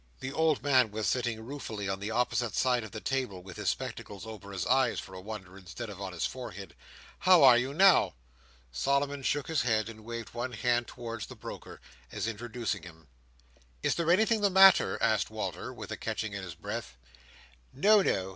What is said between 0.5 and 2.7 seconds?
man was sitting ruefully on the opposite